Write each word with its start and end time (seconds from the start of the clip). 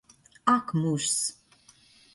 Ak 0.53 0.73
mūžs! 0.79 1.21